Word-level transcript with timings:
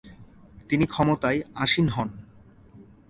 তিনি 0.69 0.85
ক্ষমতায় 0.85 1.39
আসীন 1.55 1.87
হন। 1.89 2.09